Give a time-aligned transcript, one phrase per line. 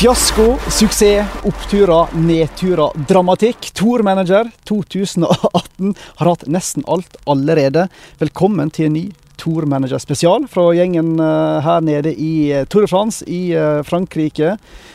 [0.00, 3.66] Fiasko, suksess, oppturer, nedturer, dramatikk.
[3.76, 7.82] Tour-manager 2018 har hatt nesten alt allerede.
[8.16, 9.02] Velkommen til en ny
[9.42, 14.54] Tour-manager spesial fra gjengen eh, her nede i eh, Tour de France i eh, Frankrike.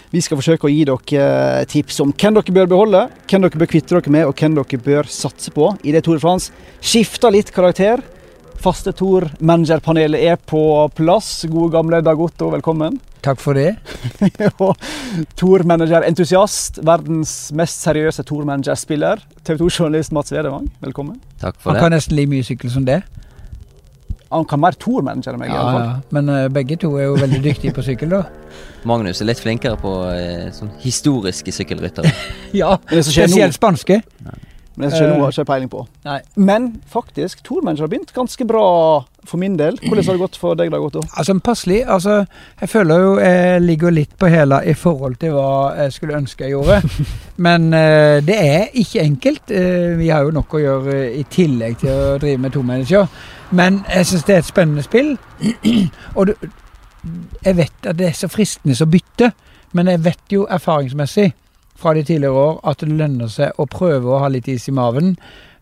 [0.10, 3.74] Vi skal forsøke å gi dere tips om hvem dere bør beholde, hvem dere bør
[3.76, 6.50] kvitte dere med, og hvem dere bør satse på i det Tour de France
[6.82, 8.02] skifter litt karakter.
[8.62, 10.62] Faste Tour-managerpanelet er på
[10.98, 11.46] plass.
[11.52, 12.98] Gode gamle Dag Otto, velkommen.
[13.26, 13.76] Takk for det.
[14.64, 14.78] og
[15.38, 21.20] Tour-manager-entusiast, verdens mest seriøse Tour-manager-spiller, TV 2-journalist Mats Vedevang, velkommen.
[21.42, 21.84] Takk for Han det.
[21.86, 23.02] kan nesten like mye sykkel som det.
[24.34, 25.86] Han kan mer Tour-manager enn meg, i Ja, alle fall.
[25.86, 26.16] ja.
[26.18, 28.24] Men uh, begge to er jo veldig dyktige på sykkel, da.
[28.90, 32.10] Magnus er litt flinkere på uh, sånn historiske sykkelryttere.
[32.62, 34.02] Ja, Spesielt spanske.
[34.76, 35.82] Men det som skjer nå Eh, har ikke peiling på.
[36.06, 36.20] Nei.
[36.36, 38.66] Men faktisk, Tour-manager har begynt ganske bra
[39.26, 39.80] for min del.
[39.82, 41.02] Hvordan har det gått for deg, da, Otto?
[41.18, 41.84] Altså, passelig.
[41.88, 42.26] Altså,
[42.62, 46.44] jeg føler jo jeg ligger litt på hæla i forhold til hva jeg skulle ønske
[46.44, 46.82] jeg gjorde.
[47.48, 49.52] Men uh, det er ikke enkelt.
[49.52, 53.08] Uh, vi har jo nok å gjøre eh, i tillegg til å drive med tomanager.
[53.56, 55.16] Men jeg syns det er et spennende spill.
[56.18, 56.36] Og du,
[57.46, 59.32] jeg vet at det er så fristende å bytte,
[59.76, 61.32] men jeg vet jo erfaringsmessig
[61.76, 64.76] fra de tidligere år at det lønner seg å prøve å ha litt is i
[64.76, 65.16] maven.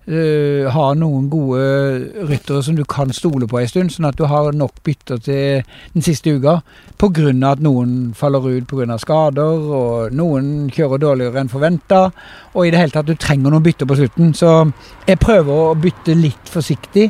[0.04, 4.26] Uh, ha noen gode ryttere som du kan stole på en stund, sånn at du
[4.28, 5.62] har nok bytter til
[5.94, 6.58] den siste uka.
[7.00, 7.32] Pga.
[7.52, 8.98] at noen faller ut pga.
[9.00, 12.12] skader, og noen kjører dårligere enn forventa.
[12.54, 14.34] Og i det hele tatt, du trenger noen bytter på slutten.
[14.34, 14.72] Så
[15.08, 17.10] jeg prøver å bytte litt forsiktig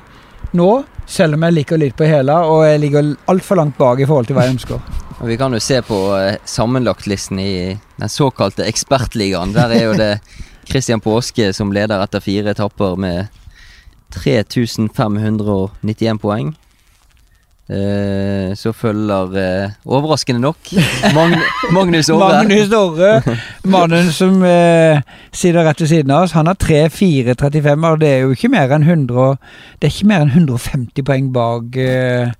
[0.53, 4.07] nå, selv om jeg ligger litt på hæla, og jeg ligger altfor langt bak i
[4.09, 4.79] forhold til hva jeg ønsker.
[5.23, 9.53] Og vi kan jo se på eh, sammenlagtlisten i den såkalte ekspertligaen.
[9.55, 10.19] Der er jo det
[10.67, 13.27] Christian Påske som leder etter fire etapper med
[14.11, 16.51] 3591 poeng.
[17.69, 20.57] Eh, så følger, eh, overraskende nok,
[21.15, 21.37] Magn
[21.71, 22.41] Magnus Orre.
[22.43, 24.99] Magnus Orre, mannen som eh,
[25.31, 28.75] sitter rett ved siden av oss, han har 3-4-35, og det er jo ikke mer
[28.75, 29.37] enn 100
[29.79, 32.35] Det er ikke mer enn 150 poeng bak eh,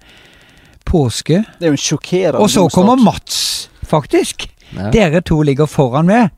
[0.84, 1.40] påske.
[1.56, 4.50] Det er jo en sjokkerende Og så kommer Mats, faktisk.
[4.76, 4.92] Ja.
[4.92, 6.34] Dere to ligger foran meg.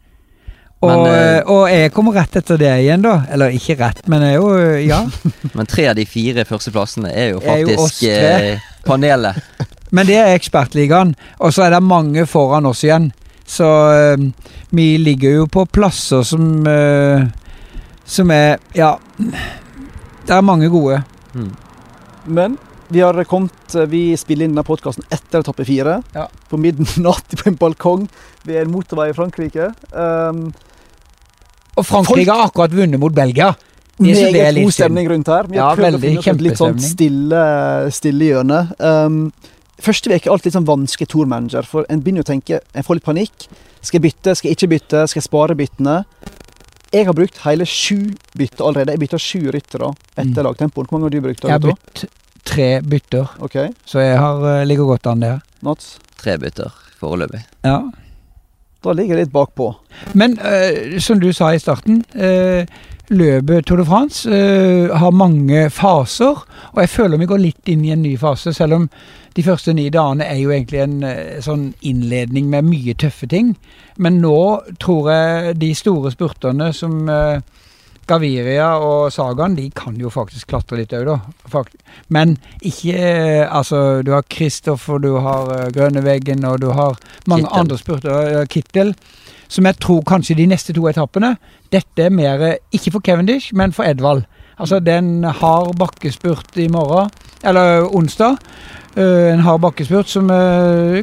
[0.85, 3.15] Og, Men, eh, eh, og jeg kommer rett etter det igjen, da.
[3.33, 4.99] Eller ikke rett, men jeg er jo eh, Ja.
[5.57, 8.51] Men tre av de fire førsteplassene er jo Er jo faktisk tre.
[8.53, 9.39] eh, panelet.
[9.95, 11.15] Men det er ekspertligaen.
[11.39, 13.11] Og så er det mange foran oss igjen.
[13.47, 13.67] Så
[14.73, 16.65] vi ligger jo på plasser som
[18.05, 18.95] Som er Ja.
[20.25, 21.03] Det er mange gode.
[21.35, 21.51] Mm.
[22.25, 22.57] Men
[22.87, 25.99] vi har kommet Vi spiller inn denne podkasten etter etappe fire.
[26.13, 26.27] Ja.
[26.49, 28.07] På midnatt på en balkong
[28.45, 29.71] ved en motorvei i Frankrike.
[29.91, 30.51] Um,
[31.75, 33.53] Og Frankrike har akkurat vunnet mot Belgia.
[33.97, 35.47] Det meget god stemning rundt her.
[35.47, 37.43] Vi har Ja, prøvd å finne et litt sånn stille,
[37.95, 38.59] stille hjørne.
[38.79, 39.31] Um,
[39.79, 42.99] første uke er alltid litt sånn vanskelig tourmanager, for en begynner å tenke En får
[42.99, 43.47] litt panikk.
[43.81, 44.35] Skal jeg bytte?
[44.35, 45.07] Skal jeg ikke bytte?
[45.07, 46.05] Skal jeg spare byttene?
[46.91, 48.91] Jeg har brukt hele sju bytter allerede.
[48.95, 50.45] Jeg bytta sju ryttere etter Mm.
[50.47, 50.87] lagtempoen.
[50.87, 51.41] Hvor mange har du brukt?
[51.43, 52.05] Jeg har bytt
[52.45, 53.69] tre bytter, okay.
[53.85, 55.41] så jeg har, eh, ligger godt an der.
[55.61, 55.97] Mats?
[56.17, 56.71] Tre bytter
[57.01, 57.43] foreløpig.
[57.63, 57.81] Ja.
[58.85, 59.71] Da ligger jeg litt bakpå.
[60.13, 62.69] Men eh, som du sa i starten, eh,
[63.09, 66.45] løpet Tour de France eh, har mange faser.
[66.73, 68.89] Og jeg føler vi går litt inn i en ny fase, selv om
[69.35, 73.55] de første ni dagene er jo egentlig en eh, sånn innledning med mye tøffe ting.
[73.97, 74.37] Men nå
[74.79, 77.41] tror jeg de store spurterne som eh,
[78.07, 81.15] Gaviria og Sagaen, de kan jo faktisk klatre litt òg, da.
[81.49, 81.75] Fakt
[82.13, 87.47] Men ikke eh, Altså, du har Kristoffer, du har eh, Grønneveggen, og du har mange
[87.47, 87.59] Kittel.
[87.59, 88.41] andre spurtere.
[88.41, 88.93] eh, Kittel.
[89.47, 91.35] Som jeg tror kanskje de neste to etappene
[91.73, 94.23] Dette er mer ikke for Cavendish, men for Edvald.
[94.59, 97.09] Altså, det er en hard bakkespurt i morgen,
[97.43, 98.37] eller onsdag.
[98.95, 100.29] En hard bakkespurt som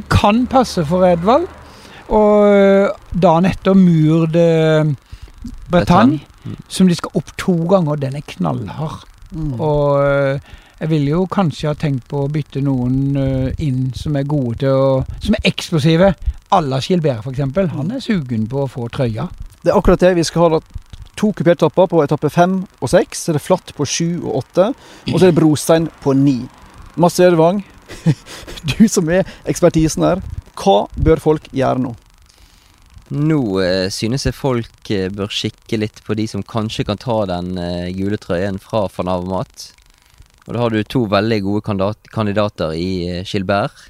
[0.08, 1.44] kan passe for Edvald.
[2.08, 4.94] Og dagen etter Mur de
[5.70, 6.56] Bretagne, Mm.
[6.68, 7.96] som de skal opp to ganger.
[7.96, 9.04] Den er knallhard.
[9.58, 10.40] Og øh,
[10.80, 14.64] jeg ville jo kanskje ha tenkt på å bytte noen øh, inn som er gode
[14.64, 14.88] til å
[15.22, 16.12] Som er eksplosive.
[16.52, 17.70] Alla Gilbert, f.eks.
[17.72, 19.28] Han er sugen på å få trøya.
[19.62, 20.16] Det er akkurat det.
[20.18, 20.60] Vi skal ha
[21.16, 23.22] to kuperte etapper på etappe fem og seks.
[23.24, 24.72] Så er det flatt på sju og åtte.
[25.06, 26.40] Og så er det brostein på ni.
[27.00, 27.62] Masse Edvang,
[28.74, 30.20] du som er ekspertisen her.
[30.58, 31.94] Hva bør folk gjøre nå?
[33.12, 37.18] Nå eh, synes jeg folk eh, bør kikke litt på de som kanskje kan ta
[37.28, 39.66] den eh, gule trøyen fra van Avermaet.
[40.46, 42.88] Og da har du to veldig gode kandidat kandidater i
[43.18, 43.88] eh, Gilbert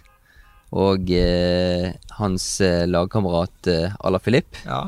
[0.72, 4.58] og eh, hans eh, lagkamerat eh, Ala Filip.
[4.66, 4.86] Ja.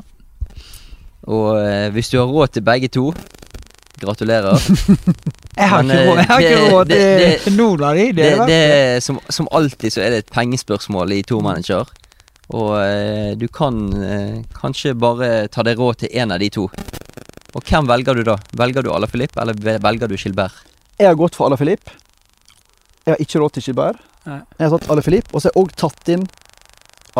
[1.30, 3.10] Og eh, hvis du har råd til begge to,
[4.02, 4.58] gratulerer.
[5.60, 8.06] Jeg har Men, ikke råd, jeg har ikke råd til det- noen av de.
[8.10, 9.02] Det, Det, det, det.
[9.06, 11.86] som, som alltid så er det et pengespørsmål i to manager.
[12.52, 16.68] Og eh, du kan eh, kanskje bare ta deg råd til én av de to.
[17.54, 18.36] Og hvem velger du da?
[18.58, 20.64] Velger du Alaphilippe, eller velger du Gilbert?
[20.98, 21.94] Jeg har gått for Alaphilippe.
[23.04, 24.00] Jeg har ikke råd til Gilbert.
[24.24, 24.40] Nei.
[24.58, 26.26] Jeg har tatt Alaphilippe, og så har jeg òg tatt inn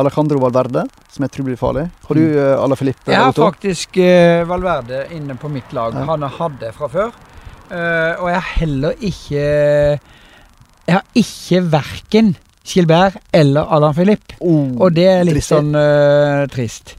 [0.01, 0.83] Alejandro Valverde,
[1.13, 1.85] som jeg tror blir farlig.
[2.09, 3.13] Har du uh, Alaphilippe?
[3.13, 3.45] Jeg har Otto?
[3.47, 5.95] faktisk uh, Valverde inne på mitt lag.
[5.95, 6.07] Ja.
[6.11, 7.15] Han hadde det fra før.
[7.71, 9.45] Uh, og jeg har heller ikke
[10.85, 14.37] Jeg har ikke verken Gilbert eller Adam Philippe.
[14.41, 15.53] Oh, Og det er litt trist.
[15.53, 16.97] sånn uh, trist.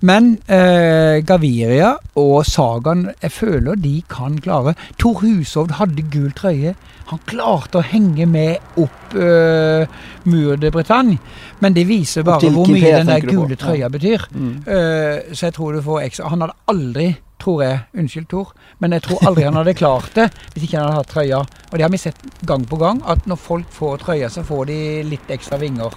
[0.00, 4.74] Men uh, Gaviria og Sagan, jeg føler de kan klare.
[5.00, 6.72] Tor Hushovd hadde gul trøye.
[7.10, 9.84] Han klarte å henge med opp uh,
[10.30, 11.18] Mur de Bretagne.
[11.60, 14.28] Men det viser bare hvor mye den der gule trøya betyr.
[14.32, 14.54] Mm.
[14.64, 17.08] Uh, så jeg tror du får ekstra Han hadde aldri,
[17.42, 20.86] tror jeg Unnskyld, Tor, men jeg tror aldri han hadde klart det hvis ikke han
[20.90, 21.40] hadde hatt trøya.
[21.70, 24.70] Og det har vi sett gang på gang, at når folk får trøya, så får
[24.70, 24.78] de
[25.10, 25.94] litt ekstra vinger.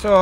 [0.00, 0.14] Så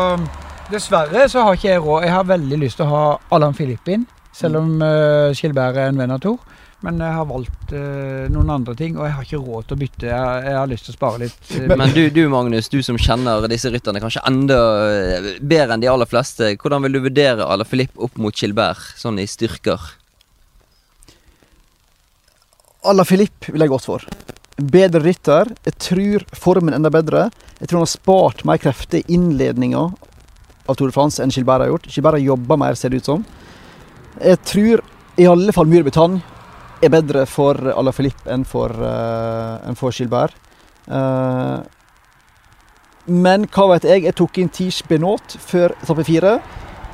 [0.72, 2.06] dessverre så har ikke jeg råd.
[2.08, 3.04] Jeg har veldig lyst til å ha
[3.36, 6.40] Allan Filip inn, selv om uh, Skilberg er en venn av Tor.
[6.84, 9.80] Men jeg har valgt uh, noen andre ting, og jeg har ikke råd til å
[9.80, 10.08] bytte.
[10.10, 11.38] Jeg, jeg har lyst til å spare litt.
[11.56, 14.58] eh, Men du, du Magnus, du som kjenner disse rytterne kanskje enda
[14.90, 16.50] eh, bedre enn de aller fleste.
[16.60, 19.80] Hvordan vil du vurdere Alaphilippe opp mot Skilberg, sånn i styrker?
[22.84, 24.04] Alaphilippe vil jeg gått for.
[24.56, 25.50] Bedre rytter.
[25.66, 27.28] Jeg tror formen enda bedre.
[27.58, 29.86] Jeg tror han har spart mer krefter i innledninga
[30.64, 31.88] av Tour de France enn Gilbert har gjort.
[31.90, 33.24] Gilbert har jobba mer, ser det ut som.
[34.20, 34.84] Jeg tror
[35.20, 35.82] i alle fall de
[36.82, 40.34] er bedre for Alaphilippe enn for, uh, enn for Gilbert.
[40.88, 41.62] Uh,
[43.06, 44.04] men hva vet jeg?
[44.04, 46.38] Jeg tok inn Tish Benot før etappe fire.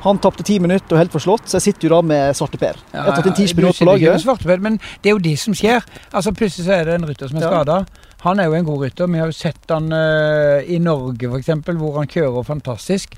[0.01, 2.79] Han tapte ti minutter og helt forslått, så jeg sitter jo da med Svarte Per.
[2.91, 4.21] jeg har tatt du Benot på laget.
[4.23, 5.83] svarteper, Men det er jo det som skjer.
[6.11, 7.49] Altså Plutselig så er det en rytter som er Ja.
[7.51, 7.85] skada.
[8.21, 9.07] Han er jo en god rytter.
[9.07, 13.15] Vi har jo sett han uh, i Norge f.eks., hvor han kjører fantastisk.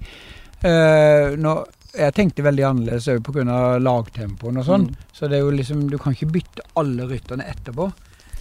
[0.64, 3.78] Uh, nå, jeg tenkte veldig annerledes òg pga.
[3.80, 4.88] lagtempoen og sånn.
[4.90, 4.96] Mm.
[5.14, 7.92] Så det er jo liksom, du kan ikke bytte alle rytterne etterpå.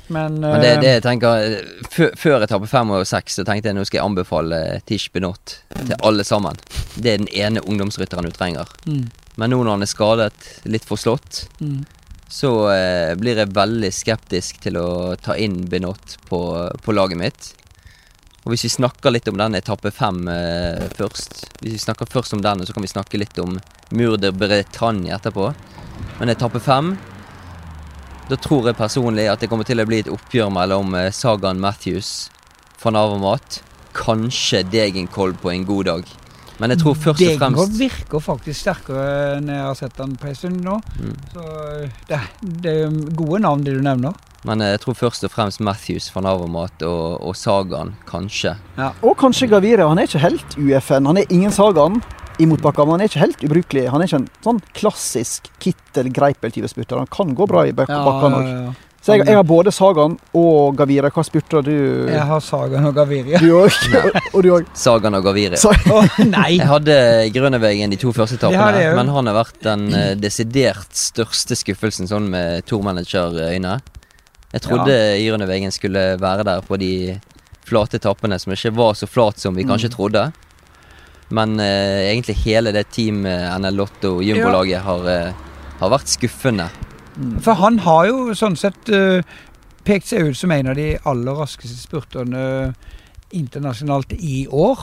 [0.08, 3.70] Men, Men det, eh, det jeg tenker eh, før etappe fem og seks så tenkte
[3.70, 6.58] jeg nå skal jeg anbefale Tish Benot til alle sammen.
[6.96, 8.68] Det er den ene ungdomsrytteren du trenger.
[8.86, 9.06] mm,
[9.36, 11.80] Men nå når han er skadet, litt forslått, mm.
[12.28, 14.88] så eh, blir jeg veldig skeptisk til å
[15.22, 16.42] ta inn Benot på,
[16.82, 17.52] på laget mitt.
[18.42, 22.34] Og hvis vi snakker litt om den etappe fem eh, først Hvis vi snakker først
[22.34, 23.60] om den, så kan vi snakke litt om
[23.94, 25.52] Murder Bretagne etterpå.
[26.18, 26.96] Men etappe fem
[28.30, 31.60] Da tror jeg personlig at det kommer til å bli et oppgjør mellom eh, Sagan
[31.60, 32.30] Matthews,
[32.82, 33.60] van Navamat,
[33.98, 36.12] kanskje Degenkolb på en god dag.
[36.62, 39.06] Men jeg tror først og Degenkolb virker faktisk sterkere
[39.38, 40.78] enn jeg har sett han på en stund nå.
[41.00, 41.16] Mm.
[41.34, 42.20] Så eh, det,
[42.62, 44.14] det er gode navn, det du nevner.
[44.46, 48.56] Men jeg tror først og fremst Matthews, van Navamat og, og Sagan, kanskje.
[49.02, 51.10] Og kanskje Gavire, Han er ikke helt UFN.
[51.10, 52.00] Han er ingen Sagan
[52.38, 53.84] i motbakka, men han er ikke helt ubrukelig.
[53.92, 56.96] Han er ikke en sånn klassisk Kittel-Greipel-type spurter.
[57.02, 58.48] Han kan gå bra i bak bakkene òg.
[58.48, 58.72] ja, ja.
[59.02, 61.08] Så jeg, jeg har både Sagan og Gavira.
[61.10, 61.72] Hva spurte du?
[62.06, 63.40] Jeg har Sagan og Gavira.
[63.42, 63.74] Du òg?
[64.32, 64.68] og du òg.
[64.78, 65.58] Sagan og Gavira.
[65.58, 66.52] Sa oh, nei!
[66.60, 66.94] Jeg hadde
[67.34, 72.30] Grønnevegen de to første etappene, men han har vært den eh, desidert største skuffelsen sånn
[72.30, 73.74] med tourmanager-øyne.
[74.54, 74.94] Jeg trodde
[75.26, 76.92] Grønnevegen skulle være der på de
[77.66, 79.96] flate etappene som ikke var så flat som vi kanskje Mm.
[79.98, 80.24] trodde.
[81.32, 85.32] Men eh, egentlig hele det Team eh, NL Lotto Jumbo-laget har, eh,
[85.80, 86.68] har vært skuffende.
[87.16, 87.38] Mm.
[87.44, 89.24] For han har jo sånn sett eh,
[89.84, 92.42] pekt seg ut som en av de aller raskeste spurterne
[93.32, 94.78] internasjonalt i år.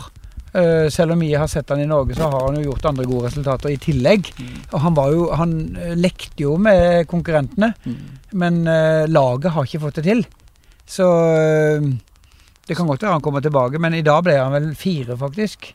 [0.54, 3.06] Eh, selv om vi har sett han i Norge, så har han jo gjort andre
[3.06, 4.32] gode resultater i tillegg.
[4.74, 7.98] Og han var jo Han eh, lekte jo med konkurrentene, Mm.
[8.34, 10.26] men eh, laget har ikke fått det til.
[10.90, 11.06] Så
[11.38, 11.82] eh,
[12.68, 15.74] det kan godt være han kommer tilbake, men i dag ble han vel fire, faktisk.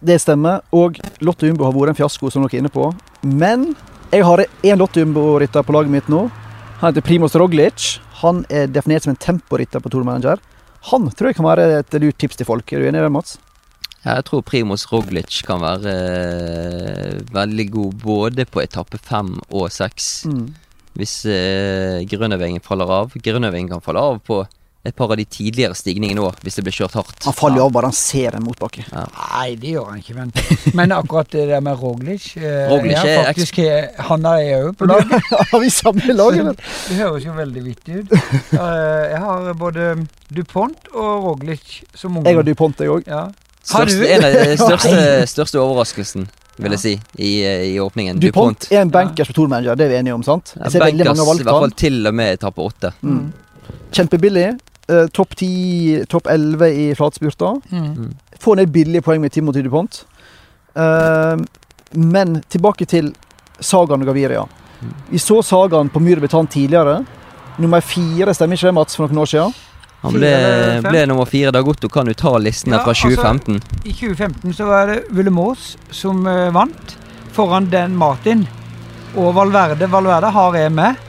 [0.00, 0.62] Det stemmer.
[0.76, 2.90] Og Lotto Jumbo har vært en fiasko, som dere er inne på.
[3.24, 3.72] Men
[4.12, 6.26] jeg har én Lotto Jumbo-rytter på laget mitt nå.
[6.80, 7.98] Han heter Primoz Roglic.
[8.22, 10.40] Han er definert som en temporytter på Tour Manager.
[10.92, 12.72] Han tror jeg kan være et lurt tips til folk.
[12.72, 13.36] Er du enig i det, Mats?
[14.04, 19.72] Ja, jeg tror Primoz Roglic kan være eh, veldig god både på etappe fem og
[19.74, 20.22] seks.
[20.30, 20.46] Mm.
[20.98, 23.16] Hvis eh, Grønnøvingen faller av.
[23.18, 24.44] Grønnøvingen kan falle av på
[24.86, 27.24] et par av de tidligere stigningene òg, hvis det blir kjørt hardt.
[27.26, 28.84] Han faller jo av bare han ser en motbakke.
[28.94, 30.30] Nei, det gjør han ikke, men,
[30.78, 33.58] men akkurat det der med Roglic eh, Roglic er faktisk,
[34.08, 35.16] Han er jeg òg på lag.
[35.50, 36.62] Har vi samme lag, eller?
[36.86, 38.14] Det høres jo veldig vittig ut.
[38.54, 38.62] Uh,
[39.10, 39.90] jeg har både
[40.34, 42.30] DuPont og Roglic som ungdom.
[42.30, 43.10] Jeg har DuPont, jeg òg.
[43.10, 43.26] Ja.
[43.72, 43.92] Har du?
[43.92, 45.02] Største, en av de største,
[45.34, 46.28] største overraskelsen,
[46.62, 48.22] vil jeg si, i, eh, i åpningen.
[48.22, 50.54] DuPont DuPont er en bankers på Tour Manager, det er vi enige om, sant?
[50.54, 52.94] Jeg ser veldig mange Bankers, har i hvert fall til og med etappe åtte.
[53.02, 53.28] Mm.
[53.92, 54.48] Kjempebillig.
[54.88, 57.60] Eh, topp 10, topp 11 i flatspurter.
[57.70, 58.14] Mm.
[58.40, 60.04] Få ned billige poeng med Timothy DuPont.
[60.74, 61.36] Eh,
[61.92, 63.12] men tilbake til
[63.60, 64.46] Sagan og Gaviria.
[65.10, 67.02] Vi så Sagan på Myhre Betan tidligere.
[67.58, 69.56] Nummer fire, stemmer ikke det, Mats, for noen år siden?
[70.04, 70.30] Han ble,
[70.86, 71.50] ble nummer fire.
[71.52, 73.60] Dag Otto kan jo ta listene Ja, fra altså- 2015.
[73.84, 76.96] I 2015 så var det Vullemos som uh, vant,
[77.34, 78.46] foran den Martin
[79.16, 79.90] og Valverde.
[79.90, 81.07] Valverde har jeg med.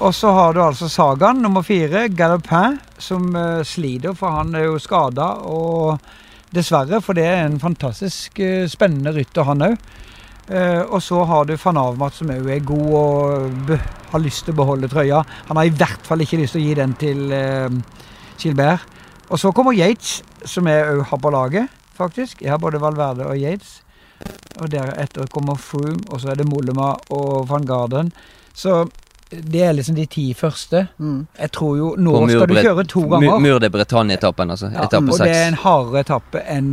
[0.00, 4.64] Og så har du altså Sagan, nummer fire, Galopin, som uh, sliter, for han er
[4.64, 5.26] jo skada.
[5.44, 5.98] Og
[6.56, 9.76] dessverre, for det er en fantastisk uh, spennende rytter, han òg.
[10.90, 13.68] og så har du van Avmat, som òg er god og
[14.10, 15.22] har lyst til å beholde trøya.
[15.48, 17.76] Han har i hvert fall ikke lyst til å gi den til eh,
[18.40, 18.86] Gilbert.
[19.30, 22.42] Og så kommer Yates, som jeg òg har på laget, faktisk.
[22.42, 23.78] Jeg har både Valverde og Yates.
[24.58, 28.10] Og deretter kommer Froome, og så er det Mollema og van Garden.
[28.52, 28.82] Så
[29.30, 30.86] det er liksom de ti første.
[30.98, 31.26] Mm.
[31.38, 33.38] Jeg tror jo Nå På skal du kjøre to ganger.
[33.38, 34.70] Mur de Bretagne-etappen, altså.
[34.74, 36.72] Ja, Etappe og det er en hardere etappe enn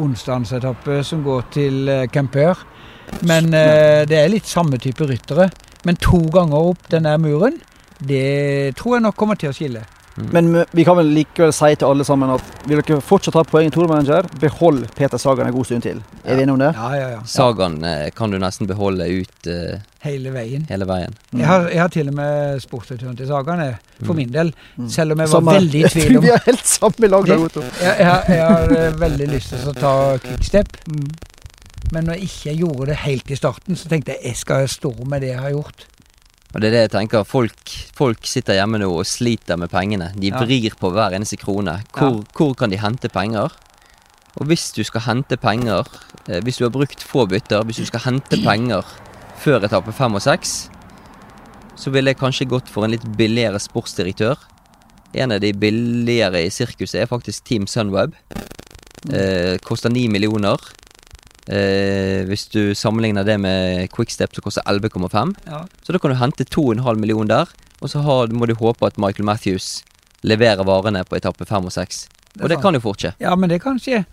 [0.00, 2.64] onsdagsetappe som går til eh, Campeur.
[3.28, 5.50] Men eh, det er litt samme type ryttere.
[5.84, 7.60] Men to ganger opp den der muren,
[8.00, 9.84] det tror jeg nok kommer til å skille.
[10.16, 13.66] Men vi kan vel likevel si til alle sammen at vil dere fortsatt ha poeng
[13.66, 16.02] i Tourmanager, behold Peter Sagan en god stund til.
[16.24, 16.68] Er vi enige om det?
[16.76, 17.22] Ja, ja, ja.
[17.26, 20.66] Sagaen eh, kan du nesten beholde ut uh, Hele veien.
[20.68, 21.14] hele veien.
[21.34, 23.62] Jeg har, jeg har til og med spurt turen til Sagan,
[24.04, 24.52] for min del.
[24.76, 24.88] Mm.
[24.88, 27.40] Selv om jeg var Samme- veldig i tvil om Vi er helt samme lag, Dag
[27.48, 27.60] Otto.
[27.82, 31.08] jeg, jeg, jeg har eh, veldig lyst til å ta quickstep, Mm.
[31.92, 34.90] men når jeg ikke gjorde det helt i starten, så tenkte jeg jeg skal stå
[35.10, 35.84] med det jeg har gjort.
[36.54, 37.24] Og det er det jeg tenker.
[37.26, 40.12] Folk, folk sitter hjemme nå og sliter med pengene.
[40.14, 40.38] De Ja.
[40.44, 41.80] vrir på hver eneste krone.
[41.92, 43.50] Hvor, hvor kan de hente penger?
[44.38, 45.84] Og hvis du skal hente penger,
[46.28, 48.84] eh, hvis du har brukt få bytter, hvis du skal hente penger
[49.38, 50.68] før etappe fem og seks,
[51.76, 54.36] så ville jeg kanskje gått for en litt billigere sportsdirektør.
[55.14, 58.14] En av de billigere i sirkuset er faktisk Team Sunweb.
[59.12, 60.56] Eh, koster ni millioner.
[61.44, 65.34] Eh, hvis du sammenligner det med Quickstep, så koster 11,5.
[65.50, 65.64] Ja.
[65.84, 68.98] Så da kan du hente 2,5 million der, og så har, må du håpe at
[68.98, 69.82] Michael Matthews
[70.24, 72.06] leverer varene på etappe 5 og 6.
[72.42, 73.12] Og det kan jo fort skje.
[73.22, 74.04] Ja, men det kan skje.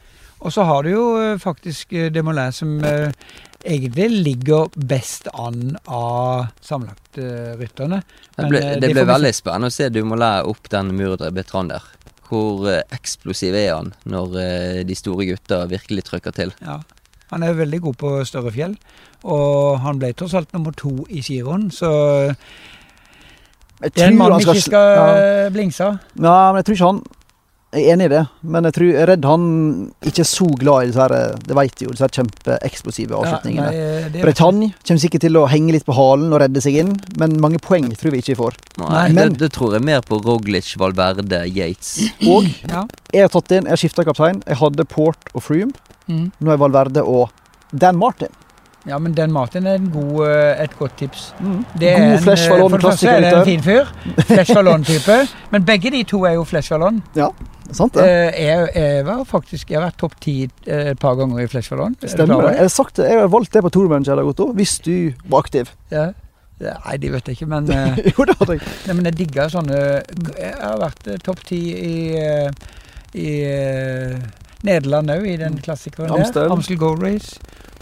[0.42, 3.14] Og så har du jo eh, faktisk eh, Demoulin som eh,
[3.62, 8.02] egentlig ligger best an av sammenlagtrytterne.
[8.36, 11.30] Det, ble, Men, eh, det det ble veldig spennende å se Dumoulin opp den Murdre
[11.36, 11.86] Betran der.
[12.26, 16.56] Hvor eh, eksplosiv er han når eh, de store gutta virkelig trykker til?
[16.66, 16.80] Ja.
[17.32, 18.76] Han er veldig god på større fjell,
[19.24, 21.92] og han ble tross alt nummer to i giroen, så
[23.82, 25.06] det er en mann vi ikke skal ja.
[25.18, 25.98] eh, blingse av.
[26.22, 27.04] Ja, men jeg tror ikke han
[27.72, 28.22] jeg er enig i det,
[28.52, 29.44] men jeg, tror, jeg er redd han
[30.04, 31.14] ikke er så glad i disse her,
[31.48, 33.70] det vet jo, disse her kjempeeksplosive avslutningene.
[33.72, 36.92] Ja, nei, Bretagne kommer sikkert til å henge litt på halen og redde seg inn,
[37.22, 38.58] men mange poeng tror vi ikke vi får.
[38.82, 41.94] Nei, Men- det, det tror jeg mer på Roglic, Valverde, Yates.
[42.28, 42.84] Og Ja.
[43.14, 44.44] jeg har tatt inn, jeg har skifta kaptein.
[44.46, 45.72] Jeg hadde Port og Froome.
[46.08, 46.32] Mm.
[46.40, 47.30] Nå er Valverde og
[47.72, 48.28] Dan Martin.
[48.88, 51.34] ja, men Dan Martin er en god, eh, et godt tips.
[51.40, 51.66] Mm.
[51.80, 53.92] Det God eh, Vallon For det første er det en fin fyr.
[54.26, 55.18] Flesh Fallon-type.
[55.52, 56.74] Men begge de to er jo Flesh
[57.16, 57.30] Ja,
[57.72, 58.04] Sant det?
[58.04, 60.34] Eh, jeg, jeg var faktisk Jeg har vært topp ti
[60.66, 62.58] et par ganger i klar Stemmer det.
[62.58, 65.72] Jeg sagt jeg har valgt det på Tourmanager, Dag Otto, hvis du var aktiv.
[65.92, 66.10] Ja.
[66.62, 67.70] Nei, de vet jeg ikke, men,
[68.12, 68.68] jo, det hadde jeg.
[68.88, 69.78] nei, men jeg digger sånne
[70.38, 71.96] Jeg har vært topp ti i,
[73.18, 73.30] i
[74.64, 76.44] Nederland òg, i den klassikeren Amstel.
[76.46, 76.52] der.
[76.54, 77.40] Amstel Gold Race.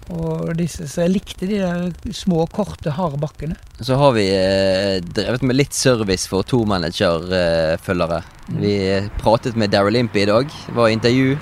[0.10, 3.54] Og disse, så jeg likte de der små, korte, harde bakkene.
[3.80, 8.24] Så har vi eh, drevet med litt service for tourmanager-følgere.
[8.58, 10.50] Vi eh, pratet med Daryl Impe i dag.
[10.74, 11.38] Var intervju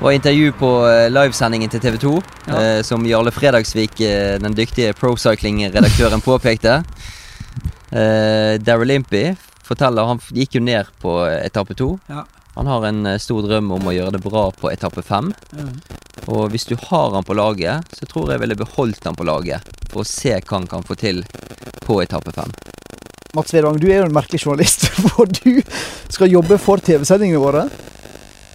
[0.00, 2.12] var intervju på eh, livesendingen til TV 2,
[2.48, 2.60] Ja.
[2.78, 6.78] eh, som Jarle Fredagsvik, eh, den dyktige procycling-redaktøren, påpekte.
[7.92, 9.36] Eh, Daryl Impe,
[9.66, 11.98] forteller Han gikk jo ned på etappe to.
[12.08, 12.24] Ja.
[12.60, 15.30] Han har en eh, stor drøm om å gjøre det bra på etappe fem.
[16.28, 19.64] Og hvis du har han på laget, så tror jeg ville beholdt han på laget.
[19.88, 21.22] For å se hva han kan få til
[21.86, 22.52] på etappe fem.
[23.32, 25.62] Mats Vedvang, du er jo en merkelig journalist, for du
[26.12, 27.64] skal jobbe for TV-sendingene våre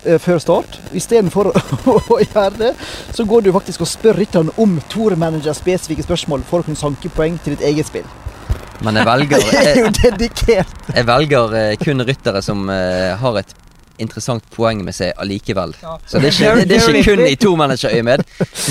[0.05, 0.77] eh, før start.
[0.93, 1.49] Istedenfor
[1.95, 2.71] å, gjøre det,
[3.09, 7.09] så går du faktisk og spør rytterne om Tour-manager spesifikke spørsmål for å kunne sanke
[7.09, 8.05] poeng til ditt eget spill.
[8.85, 13.61] Men jeg velger, Jeg jeg, velger eh, kun ryttere som har et
[14.01, 15.75] interessant poeng med seg allikevel.
[15.81, 15.97] Ja.
[16.05, 18.25] Så det er ikke, det, er ikke kun i tomanagerøyemed.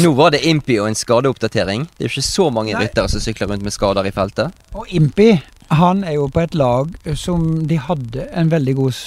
[0.05, 1.89] Nå var det Impi og en skadeoppdatering.
[1.91, 4.65] Det er jo ikke så mange ryttere som sykler rundt med skader i feltet.
[4.75, 5.33] Og Impi
[5.75, 8.99] han er jo på et lag som de hadde en veldig god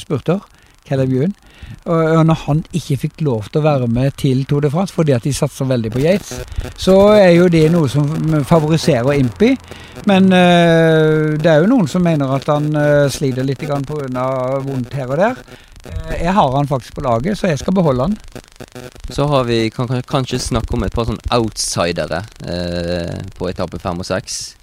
[0.00, 0.44] spurter,
[0.86, 1.34] Caleb Ewan.
[1.90, 5.14] Og når han ikke fikk lov til å være med til Tour de France fordi
[5.16, 6.40] at de satser veldig på Yates,
[6.78, 8.06] så er jo det noe som
[8.46, 9.52] favoriserer Impi.
[10.06, 13.80] Men eh, det er jo noen som mener at han uh, sliter litt pga.
[14.62, 15.40] vondt her og der.
[15.86, 18.18] Eh, jeg har han faktisk på laget, så jeg skal beholde han.
[19.10, 23.80] Så har vi kan, kan kanskje snakke om et par sånn outsidere eh, på etappe
[23.82, 24.56] fem og seks.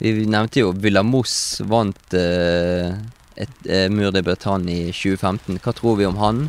[0.00, 1.32] Vi nevnte jo Villamos
[1.68, 2.94] vant eh,
[3.40, 5.60] et eh, Mur de Bretagne i 2015.
[5.64, 6.48] Hva tror vi om han?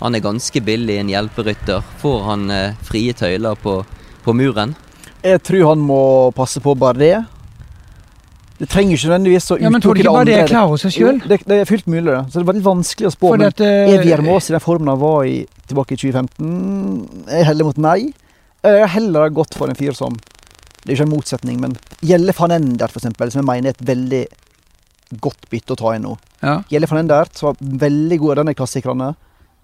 [0.00, 1.84] Han er ganske billig, en hjelperytter.
[2.00, 3.82] Får han eh, frie tøyler på,
[4.24, 4.72] på muren?
[5.20, 6.00] Jeg tror han må
[6.36, 7.14] passe på bare det.
[8.60, 11.20] Det trenger ikke nødvendigvis å Ja, men tror du utelukke ikke bare det seg sjøl?
[11.24, 12.24] Det, det er fullt mulig, det.
[12.28, 13.30] Så det er veldig vanskelig å spå.
[13.32, 15.38] For Men at eh, er Viermås i den formen han var i
[15.70, 17.30] tilbake i 2015?
[17.30, 17.98] Jeg heller mot nei.
[18.60, 20.18] Jeg har heller gått for en fyr som
[20.82, 23.76] Det er ikke en motsetning, men Gjelle van Endert, for eksempel, som jeg mener er
[23.76, 24.22] et veldig
[25.20, 26.16] godt bytte å ta inn nå.
[26.42, 26.62] ja.
[26.70, 29.14] Gjelle van Endert var veldig god av denne klassikerne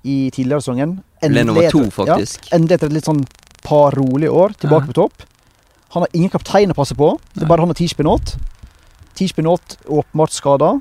[0.05, 0.97] i tidligere sesongen.
[1.23, 2.49] Ble nummer to, faktisk.
[2.51, 3.25] Ja, endelig etter et litt sånn
[3.67, 4.93] par rolige år, tilbake Ja.
[4.93, 5.23] på topp.
[5.95, 7.19] Han har ingen kaptein å passe på.
[7.35, 8.37] Det er bare han og Tish Pinot.
[9.15, 10.81] Tish Pinot åpenbart skada.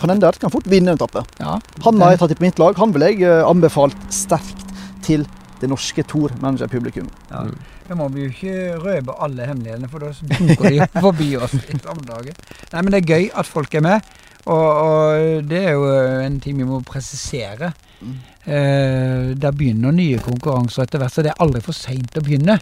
[0.00, 1.24] Van Endert kan fort vinne en etappe.
[1.40, 1.58] ja.
[1.84, 2.76] Han har jeg tatt i på mitt lag.
[2.76, 4.64] Han vil jeg eh, anbefalt sterkt
[5.02, 5.24] til
[5.60, 7.08] det norske Tor Manager-publikum.
[7.30, 7.44] Ja.
[7.88, 11.78] Da må vi jo ikke røpe alle hemmelighetene, for da dunker de forbi oss i
[11.80, 12.36] samme dagen.
[12.72, 14.10] Nei, men det er gøy at folk er med,
[14.48, 15.86] og, og det er jo
[16.24, 17.72] en ting vi må presisere.
[17.98, 18.18] Mm.
[18.48, 22.56] Eh, der begynner nye konkurranser etter hvert, så det er aldri for seint å begynne.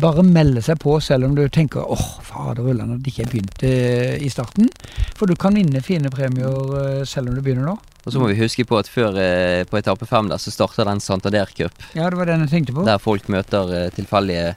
[0.00, 3.32] Bare melde seg på selv om du tenker åh, fader ullan at det ikke er
[3.32, 4.70] begynt eh, i starten.
[5.18, 7.76] For du kan vinne fine premier eh, selv om du begynner nå.
[8.06, 10.86] Og så må vi huske på at før eh, på etappe fem der, så starter
[10.86, 11.74] den Santander Cup.
[11.98, 12.84] Ja, det var den jeg tenkte på.
[12.86, 14.52] Der folk møter eh, tilfeldige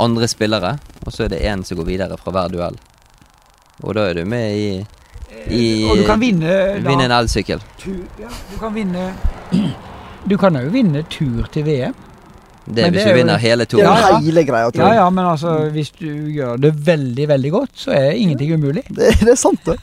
[0.00, 0.78] andre spillere.
[1.04, 2.78] Og så er det én som går videre fra hver duell.
[3.84, 4.70] Og da er du med i,
[5.50, 7.60] i og du kan vinne da- vinne en elsykkel.
[8.20, 9.12] ja, du kan vinne
[10.30, 11.94] Du kan jo vinne tur til VM.
[12.70, 13.86] Det er hvis du er vinner hele turen.
[13.86, 14.18] Ja, ja.
[14.20, 14.98] hele greia, tror Ja jeg.
[15.00, 18.82] ja, men altså hvis du gjør det veldig, veldig godt, så er ingenting umulig.
[18.88, 19.78] Det, det er sant, det.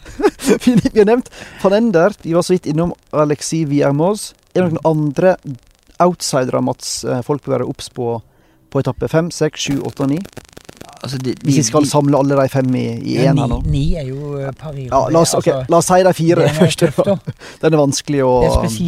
[0.64, 1.30] vi, vi har nevnt
[1.64, 2.22] van Endert.
[2.24, 4.30] Vi var så vidt innom Alexis Viermoz.
[4.54, 5.36] Er det noen andre
[6.00, 8.22] outsidere, Mats, eh, folk bør være obs på
[8.70, 10.18] på etappe fem, seks, sju, åtte og ni?
[11.04, 13.60] Altså, de, Hvis vi skal samle alle de fem i, i Ja, én her nå.
[13.66, 14.88] ni, ni er jo eh, Paris.
[14.92, 16.86] Ja, la oss, okay, altså, la oss si de fire først.
[17.62, 18.48] Den er vanskelig å Det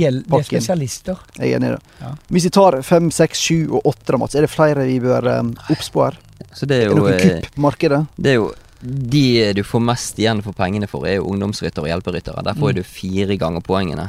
[0.09, 1.19] er, det er spesialister.
[1.37, 1.81] Jeg er enig i det.
[2.01, 2.13] Ja.
[2.33, 5.53] Hvis vi tar fem, seks, sju og åtte, Mats, er det flere vi bør um,
[5.69, 6.17] obs her?
[6.57, 8.01] Så det er Er det noen noe eh, kupp på markedet?
[8.17, 8.49] Det er jo
[8.81, 12.41] De du får mest igjen for pengene for, er jo ungdomsryttere og hjelperyttere.
[12.47, 12.75] Der får Mm.
[12.77, 14.05] du fire ganger poengene.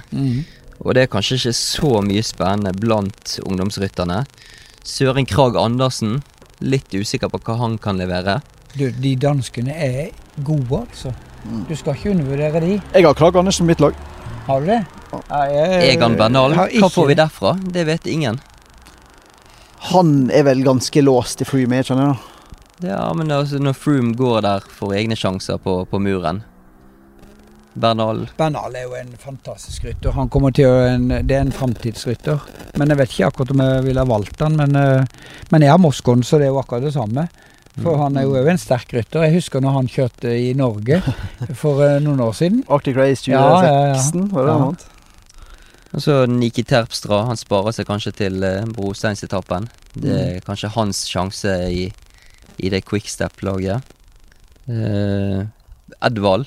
[0.80, 4.22] Og det er kanskje ikke så mye spennende blant ungdomsrytterne.
[4.86, 6.22] Søren Krag Andersen,
[6.60, 8.40] litt usikker på hva han kan levere.
[8.76, 10.10] Du, de danskene er
[10.46, 11.12] gode, altså.
[11.44, 11.64] Mm.
[11.68, 12.74] Du skal ikke undervurdere de.
[12.94, 13.94] Jeg har Krag Andersen på mitt lag.
[14.46, 14.80] Har du det?
[15.10, 15.44] Ja.
[15.50, 17.54] Jeg- Egan Bernal, hva får vi derfra?
[17.72, 18.40] Det vet ingen.
[19.90, 22.86] Han er vel ganske låst i Froome, skjønner du.
[22.88, 26.42] Ja, men altså, når Froome går der for egne sjanser på, på muren
[27.74, 30.10] Bernal Bernal er jo en fantastisk rytter.
[30.16, 32.40] Han kommer til å en, Det er en framtidsrytter.
[32.78, 35.04] Men jeg vet ikke akkurat om jeg ville ha valgt han, men, eh,
[35.52, 37.28] men jeg har Moscon, så det er jo akkurat det samme.
[37.80, 39.22] For han er jo òg en sterk rytter.
[39.24, 40.98] Jeg husker når han kjørte i Norge
[41.62, 42.64] for eh, noen år siden.
[42.68, 44.26] Arctic Race 2016, Ja, ja, ja.
[44.34, 44.86] var det vant?
[45.94, 47.24] Og så Niki Terpstra.
[47.26, 49.68] Han sparer seg kanskje til uh, brosteinsetappen.
[49.94, 50.18] Det Mm.
[50.36, 51.88] er kanskje hans sjanse i,
[52.62, 53.82] i det quickstep-laget.
[54.70, 55.46] Eh,
[56.06, 56.46] Edvald.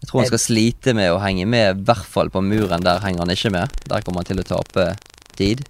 [0.00, 2.84] Jeg tror han skal slite med å henge med, i hvert fall på muren.
[2.86, 3.76] Der henger han ikke med.
[3.90, 4.86] Der kommer han til å tape
[5.36, 5.62] tid.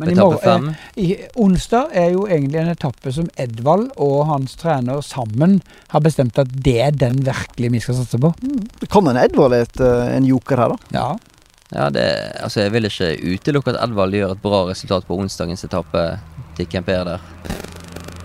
[0.00, 0.68] Men i, morgen, fem.
[0.96, 5.58] eh, i onsdag er jo egentlig en etappe som Edvald og hans trener sammen
[5.92, 8.32] har bestemt at det er den virkelig vi skal satse på.
[8.80, 10.96] Det kan en Edvard er et, eh, en joker her, da.
[10.96, 11.10] Ja.
[11.72, 12.04] Ja, det,
[12.44, 16.02] altså jeg vil ikke utelukke at Edvald gjør et bra resultat på onsdagens etappe
[16.58, 17.71] til Camper der.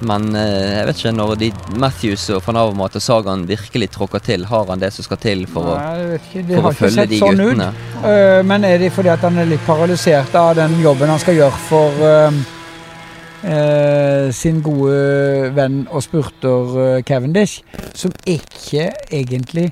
[0.06, 1.48] Men eh, jeg vet ikke, når de
[1.82, 5.46] Matthews og van Avermaet og Sagan virkelig tråkker til, har han det som skal til
[5.50, 7.72] for, Nei, å, for å følge de sånn guttene?
[7.72, 8.06] ut.
[8.12, 11.40] Øh, men er det fordi at han er litt paralysert av den jobben han skal
[11.40, 12.38] gjøre for uh,
[13.42, 17.64] uh, sin gode venn og spurter Cavendish,
[17.98, 19.72] som ikke egentlig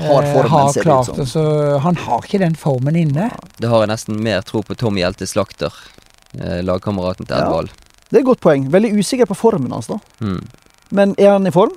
[0.00, 1.42] Har har klart det, så
[1.84, 3.28] Han har ikke den formen inne.
[3.60, 5.74] Det har jeg nesten mer tro på Tom Hjelte Slakter,
[6.38, 7.89] eh, lagkameraten til Ja.
[8.10, 8.66] Det er et godt poeng.
[8.72, 9.98] Veldig usikker på formen hans, da.
[10.20, 10.40] Mm.
[10.90, 11.72] Men er han i form,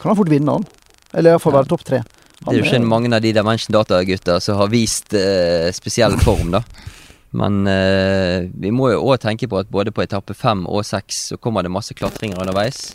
[0.00, 0.66] kan han fort vinne, han.
[1.14, 1.60] Eller iallfall Ja.
[1.62, 2.02] være topp tre.
[2.38, 6.50] Det er jo ikke mange av de Dimension Data-gutta som har vist eh, spesiell form,
[6.54, 6.62] da.
[7.32, 11.28] Men eh, vi må jo òg tenke på at både på etappe fem og seks
[11.32, 12.92] så kommer det masse klatringer underveis.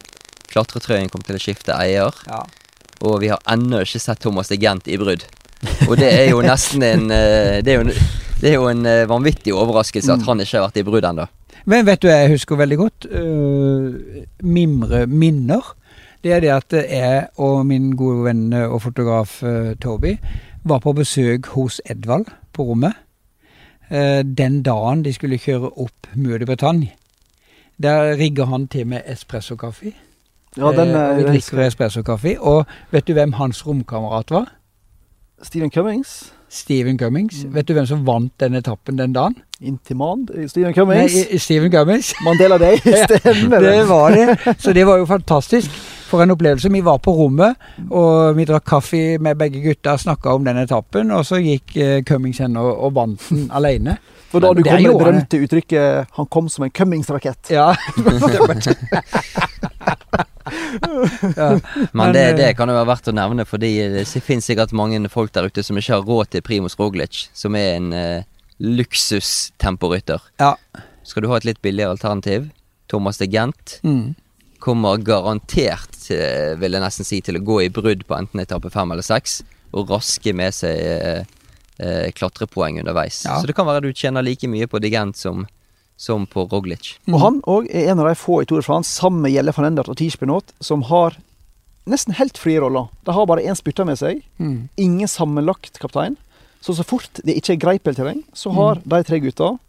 [0.51, 2.43] Klatretrøyen kommer til å skifte eier, Ja.
[3.01, 5.23] og vi har ennå ikke sett Thomas de Gent i brudd.
[5.87, 7.93] Og det er jo nesten en eh, Det er jo en,
[8.41, 10.25] det er jo en eh, vanvittig overraskelse at Mm.
[10.27, 11.27] han ikke har vært i brudd ennå.
[11.65, 13.05] Men vet du jeg husker veldig godt?
[13.11, 15.75] Uh, mimre minner.
[16.23, 20.17] Det er det at jeg og min gode venn og fotograf uh, Toby
[20.63, 22.93] var på besøk hos Edvald på rommet.
[23.91, 26.91] uh, den dagen de skulle kjøre opp Mue de Bretagne.
[27.83, 29.93] Der rigger han til med espressokaffe.
[30.57, 32.39] Ja, den og vi drikker espressokaffe.
[32.39, 34.53] Og vet du hvem hans romkamerat var?
[35.43, 36.33] Stephen Cummings.
[36.53, 37.39] Steven Cummings.
[37.43, 37.53] Mm.
[37.55, 39.35] Vet du hvem som vant den etappen den dagen?
[39.63, 40.27] Intiman.
[40.51, 41.15] Stephen Cummings.
[41.15, 42.11] Nei, Stephen Cummings.
[42.25, 42.77] Mandela Day.
[43.07, 43.87] Stemmer Det det.
[43.89, 44.55] var det.
[44.61, 45.71] Så det var jo fantastisk.
[46.13, 46.69] For en opplevelse.
[46.69, 47.55] Vi var på rommet,
[47.89, 52.03] og vi drakk kaffe med begge gutta, snakka om den etappen, og så gikk eh,
[52.05, 53.95] Cummings hen og, og vant den alene.
[54.29, 57.49] For da du kom med det berømte uttrykket 'han kom som en Cummings-rakett'.
[57.53, 57.73] Ja.
[61.35, 61.59] Ja.
[61.91, 65.01] Men, det, eh, det kan jo være verdt å nevne, fordi det finnes sikkert mange
[65.11, 70.33] folk der ute som ikke har råd til Primus Roglic, som er en uh, luksustemporytter.
[70.43, 70.55] ja.
[71.03, 72.45] Skal du ha et litt billigere alternativ,
[72.87, 74.15] Thomas de Gent Mm.
[74.63, 78.71] kommer garantert, uh, vil jeg nesten si, til å gå i brudd på enten etappe
[78.71, 79.41] fem eller seks,
[79.73, 81.25] og raske med seg uh,
[81.77, 83.23] eh, klatrepoeng underveis.
[83.25, 83.39] Ja.
[83.39, 85.45] Så det kan være du tjener like mye på de Gent som,
[85.97, 86.97] som på Roglic.
[87.07, 87.13] Mm.
[87.13, 89.53] Og han òg er en av de få i Tour de France, sammen med Gjelle
[89.55, 91.15] van Endert og Tish Benot, som har
[91.85, 92.89] nesten helt frie roller.
[93.05, 94.69] De har bare én spytter med seg, Mm.
[94.77, 96.17] ingen sammenlagt kaptein.
[96.61, 98.83] Så så fort det ikke er greipelterreng, så har Mm.
[98.87, 99.59] de tre gutta,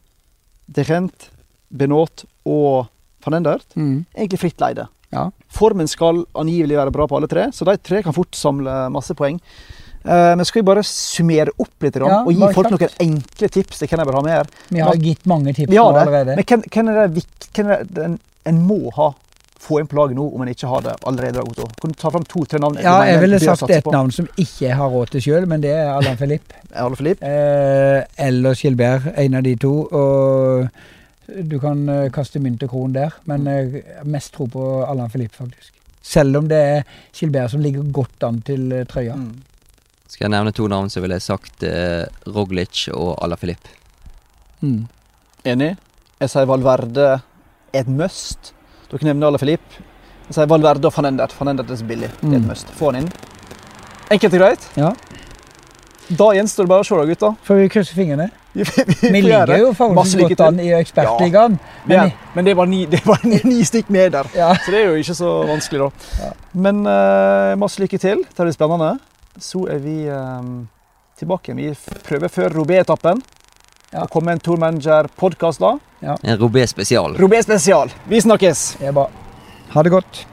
[0.73, 1.31] De Rent,
[1.71, 2.89] Benot og
[3.25, 4.07] van Endert, Mm.
[4.17, 4.89] egentlig fritt leide.
[5.13, 5.31] Ja.
[5.49, 9.15] Formen skal angivelig være bra på alle tre, så de tre kan fort samle masse
[9.15, 9.41] poeng.
[10.05, 12.81] Eh, men skal vi bare summere opp litt Ja, og gi folk kjapt.
[13.01, 14.47] noen enkle tips til hvem jeg bør ha med her?
[14.69, 16.37] Vi har gitt mange tips nå allerede.
[16.37, 19.13] men hvem, hvem er det, hvem er det en, en må ha
[19.65, 21.41] få inn på laget nå, om en ikke har det allerede?
[21.41, 21.65] Otto?
[21.81, 22.77] Kan du ta fram to-tre navn?
[22.85, 25.73] Ja, jeg ville sagt et navn som ikke jeg har råd til sjøl, men det
[25.73, 26.61] er Allan-Philippe.
[26.75, 27.23] Allan Filip.
[27.35, 29.07] Eh, eller Skilberg.
[29.17, 29.73] en av de to.
[29.89, 30.69] Og
[31.49, 35.39] du kan eh, kaste mynt og kron der, men jeg har mest tro på Allan-Philippe
[35.39, 35.73] faktisk.
[36.05, 36.83] Selv om det er
[37.17, 39.17] Gilbert som ligger godt an til eh, trøya.
[39.17, 39.33] Mm.
[40.15, 43.73] Skal jeg nevne to navn, så ville jeg sagt eh, Roglic og Alaphilippe.
[44.63, 44.85] Mm.
[45.51, 45.73] Enig.
[46.23, 47.09] Jeg sier Valverde
[47.75, 48.53] er et must.
[48.93, 49.65] Dere nevner Ala Filip.
[50.29, 51.35] Jeg sier Valverde og van Endert.
[51.37, 52.13] Van Endert er så billig.
[52.21, 52.47] Det er et Mm.
[52.53, 52.71] must.
[52.79, 53.11] Få han inn.
[54.15, 54.69] Enkelt og greit.
[54.79, 54.93] Ja.
[56.15, 57.31] Da gjenstår det bare å se, da, gutta.
[57.49, 58.31] Får vi krysse fingrene?
[58.55, 58.63] Vi,
[59.11, 61.57] Vi ligger jo faktisk godt an i Ekspertligaen.
[61.59, 64.29] Er, Men, men det var ni, det var ni, ni stikk med der.
[64.37, 64.53] ja.
[64.63, 66.13] Så det er jo ikke så vanskelig, da.
[66.23, 66.29] Ja.
[66.55, 68.23] Men uh, masse lykke til.
[68.29, 68.93] Det blir spennende.
[69.39, 70.43] Så er vi eh,
[71.19, 71.55] tilbake.
[71.55, 71.73] Vi
[72.07, 73.23] prøver før Robé-etappen.
[73.91, 74.03] Ja.
[74.03, 75.77] Og kommer en Tour Manager-podkast da.
[76.05, 77.15] En Robé spesial.
[77.21, 77.93] Robé spesial.
[78.11, 78.77] Vi snakkes!
[78.83, 79.05] Er.
[79.75, 80.25] Ha det godt.